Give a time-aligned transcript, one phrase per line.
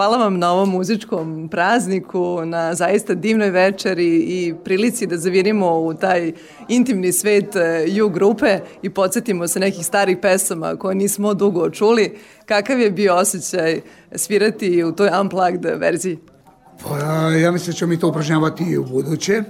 [0.00, 5.94] Hvala vam na ovom muzičkom prazniku, na zaista divnoj večeri i prilici da zavirimo u
[5.94, 6.32] taj
[6.68, 7.56] intimni svet
[8.04, 12.18] U e, grupe i podsjetimo se nekih starih pesama koje nismo dugo čuli.
[12.46, 13.80] Kakav je bio osjećaj
[14.14, 16.18] svirati u toj unplugged verziji?
[16.82, 16.98] Pa,
[17.30, 19.42] ja mislim da ćemo mi to upražnjavati i u buduće.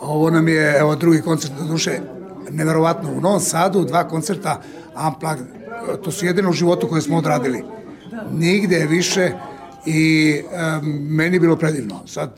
[0.00, 2.00] Ovo nam je, evo, drugi koncert do duše,
[2.50, 4.62] neverovatno, u Novom Sadu, dva koncerta
[5.08, 5.46] unplugged,
[6.04, 7.64] to su jedino u životu koje smo odradili.
[8.30, 9.32] Nigde više
[9.86, 12.06] i um, meni je bilo predivno.
[12.06, 12.36] Sad,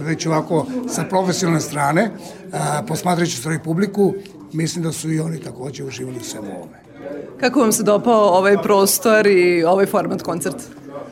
[0.00, 4.14] već ovako sa profesionalne strane, uh, posmatrajući svoju publiku,
[4.52, 6.78] mislim da su i oni takođe uživali u svemu ovome.
[7.40, 10.64] Kako vam se dopao ovaj prostor i ovaj format koncerta?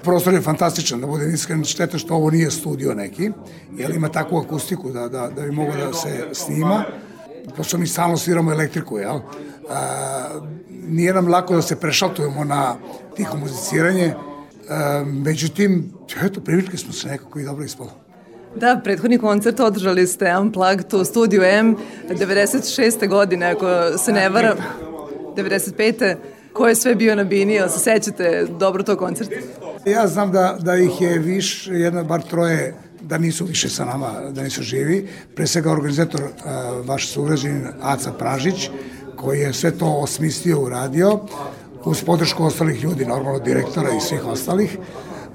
[0.03, 3.31] Prostor je fantastičan, da budem iskren, šteta što ovo nije studio neki,
[3.77, 6.85] jer ima takvu akustiku da, da, da bi moglo da se snima,
[7.57, 9.21] pošto mi stalno sviramo elektriku, jel?
[9.71, 10.41] A,
[10.89, 12.75] nije nam lako da se prešaltujemo na
[13.17, 14.15] tiho muziciranje,
[15.07, 17.91] međutim, eto, privikli smo se nekako i dobro ispalo.
[18.57, 21.77] Da, prethodni koncert održali ste Unplugged u studiju M
[22.09, 23.09] 96.
[23.09, 24.57] godine, ako se ne varam.
[25.37, 26.17] 95.
[26.53, 29.35] Ko je sve bio na bini, ili se sećate dobro tog koncerta?
[29.87, 34.13] Ja znam da, da ih je više, jedno, bar troje da nisu više sa nama,
[34.31, 35.09] da nisu živi.
[35.35, 38.71] Pre svega organizator, uh, vaš sugrađanin Aca Pražić,
[39.17, 41.21] koji je sve to osmislio, uradio,
[41.87, 44.79] uz podršku ostalih ljudi, normalno direktora i svih ostalih.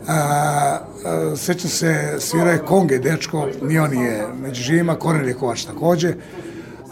[0.07, 5.63] A, a, sećam se, svirao je Konge, dečko, ni on je među živima, Kornelije Kovač
[5.65, 6.13] takođe,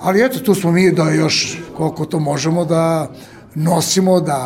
[0.01, 3.11] ali eto, tu smo mi da još koliko to možemo da
[3.55, 4.37] nosimo, da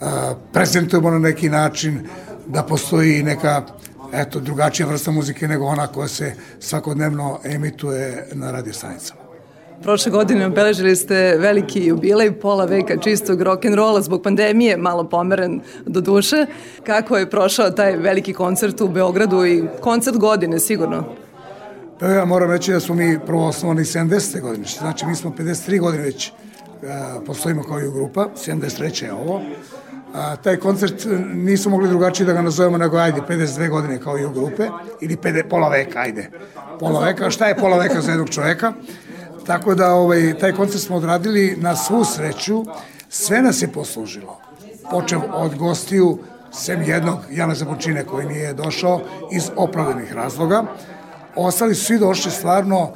[0.00, 2.08] a, prezentujemo na neki način,
[2.46, 3.62] da postoji neka
[4.12, 9.25] eto, drugačija vrsta muzike nego ona koja se svakodnevno emituje na radiostanicama.
[9.82, 16.00] Prošle godine obeležili ste veliki jubilej, pola veka čistog rock'n'rolla zbog pandemije, malo pomeren do
[16.00, 16.46] duše.
[16.86, 21.04] Kako je prošao taj veliki koncert u Beogradu i koncert godine sigurno?
[22.00, 24.40] Pa ja moram reći da smo mi prvo osnovani 70.
[24.40, 26.88] godine, što znači mi smo 53 godine već uh,
[27.26, 29.04] postojimo kao i grupa, 73.
[29.04, 29.42] je ovo.
[30.14, 34.24] A, taj koncert nismo mogli drugačije da ga nazovemo nego ajde 52 godine kao i
[34.24, 34.68] u grupe
[35.00, 36.30] ili 50, pola veka, ajde.
[36.80, 38.72] Pola veka, šta je pola veka za jednog čoveka?
[39.46, 42.64] Tako da ovaj, taj koncert smo odradili na svu sreću,
[43.08, 44.40] sve nas je poslužilo.
[44.90, 46.18] Počeo od gostiju,
[46.52, 49.00] sem jednog Jana Zabočine koji nije došao
[49.32, 50.64] iz opravdanih razloga.
[51.36, 52.90] Ostali su svi došli stvarno uh,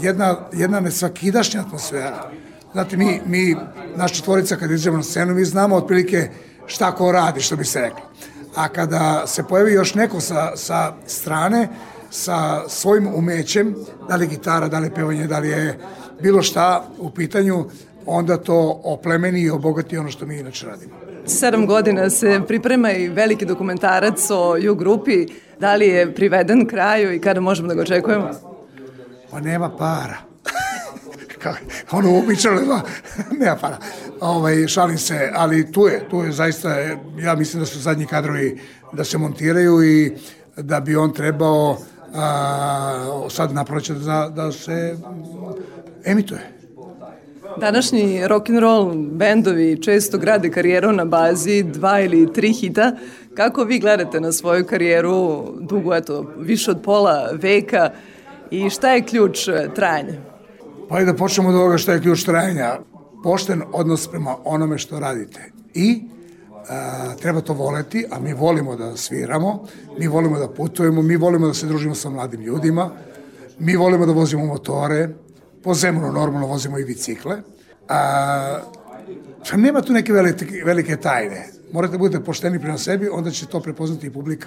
[0.00, 2.30] jedna, jedna nesvakidašnja atmosfera.
[2.72, 3.56] Znate, mi, mi,
[3.96, 6.30] naš četvorica kad izđemo na scenu, mi znamo otprilike
[6.66, 8.10] šta ko radi, što bi se reklo.
[8.56, 11.68] A kada se pojavi još neko sa, sa strane,
[12.10, 13.74] sa svojim umećem,
[14.08, 15.78] da li gitara, da li pevanje, da li je
[16.22, 17.64] bilo šta u pitanju,
[18.06, 20.94] onda to oplemeni i obogati ono što mi inače radimo.
[21.26, 25.26] Sedam godina se priprema i veliki dokumentarac o U grupi.
[25.60, 28.30] Da li je priveden kraju i kada možemo da ga očekujemo?
[29.30, 30.16] Pa nema para.
[31.98, 32.82] ono uobičajno ima,
[33.38, 33.78] nema para.
[34.20, 36.76] Ovaj, šalim se, ali tu je, tu je zaista,
[37.18, 38.60] ja mislim da su zadnji kadrovi
[38.92, 40.12] da se montiraju i
[40.56, 41.78] da bi on trebao
[42.14, 44.96] a, sad naproće da, da se
[46.04, 46.60] emituje.
[47.56, 52.92] Današnji rock and roll bendovi često grade karijeru na bazi dva ili tri hita.
[53.34, 57.90] Kako vi gledate na svoju karijeru dugo, eto, više od pola veka
[58.50, 60.14] i šta je ključ e, trajanja?
[60.88, 62.78] Pa i da počnemo od ovoga šta je ključ trajanja.
[63.22, 65.40] Pošten odnos prema onome što radite.
[65.74, 66.02] I
[66.68, 69.66] a, treba to voleti, a mi volimo da sviramo,
[69.98, 72.90] mi volimo da putujemo, mi volimo da se družimo sa mladim ljudima,
[73.58, 75.08] mi volimo da vozimo motore,
[75.62, 77.36] po zemlju normalno vozimo i bicikle.
[77.88, 78.60] A,
[79.50, 81.48] pa nema tu neke velike, velike tajne.
[81.72, 84.46] Morate da budete pošteni prema sebi, onda će to prepoznati i publika.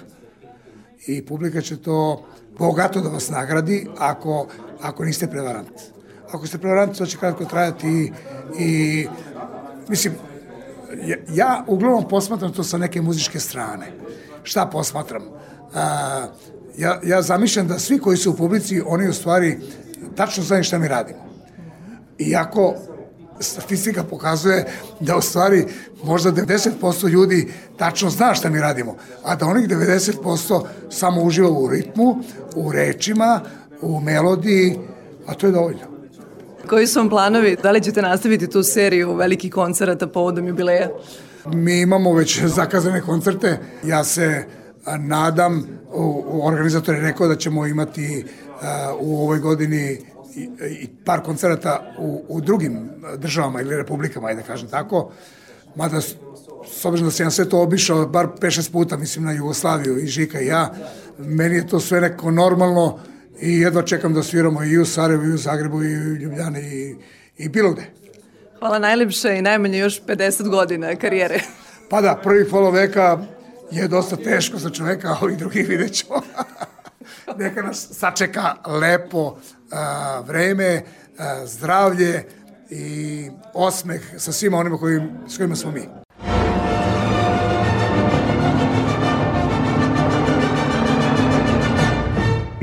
[1.06, 2.24] I publika će to
[2.58, 4.46] bogato da vas nagradi ako,
[4.82, 5.70] ako niste prevarant.
[6.32, 8.12] Ako ste prevarant, to će kratko trajati i,
[8.58, 9.06] i
[9.88, 10.14] mislim,
[11.06, 13.92] ja, ja uglavnom posmatram to sa neke muzičke strane.
[14.42, 15.22] Šta posmatram?
[15.74, 16.26] A,
[16.78, 19.58] ja, ja zamišljam da svi koji su u publici, oni u stvari
[20.16, 21.18] tačno znaju šta mi radimo.
[22.18, 22.74] Iako
[23.40, 24.66] statistika pokazuje
[25.00, 25.66] da u stvari
[26.04, 31.68] možda 90% ljudi tačno zna šta mi radimo, a da onih 90% samo uživa u
[31.68, 32.16] ritmu,
[32.56, 33.40] u rečima,
[33.80, 34.78] u melodiji,
[35.26, 35.93] a to je dovoljno.
[36.68, 37.56] Koji su vam planovi?
[37.62, 40.88] Da li ćete nastaviti tu seriju velikih koncerata povodom jubileja?
[41.46, 43.58] Mi imamo već zakazane koncerte.
[43.84, 44.44] Ja se
[44.98, 45.66] nadam,
[46.42, 48.24] organizator je rekao da ćemo imati
[49.00, 49.98] u ovoj godini
[50.36, 55.10] i, par koncerata u, u drugim državama ili republikama, ajde da kažem tako,
[55.74, 59.98] mada s obzirom da sam ja sve to obišao bar 5-6 puta, mislim na Jugoslaviju
[59.98, 60.74] i Žika i ja,
[61.18, 62.98] meni je to sve neko normalno
[63.40, 66.96] i jedva čekam da sviramo i u Sarajevu, i u Zagrebu, i u Ljubljani, i,
[67.36, 67.82] i bilo gde.
[68.58, 71.40] Hvala najlepše i najmanje još 50 godina karijere.
[71.90, 73.18] Pa da, prvi polo veka
[73.70, 76.22] je dosta teško za čoveka, ali drugi vidjet ćemo.
[77.38, 79.36] Neka nas sačeka lepo
[79.70, 80.82] a, vreme,
[81.18, 82.24] a, zdravlje
[82.70, 86.03] i osmeh sa svima onima koji, s kojima smo mi.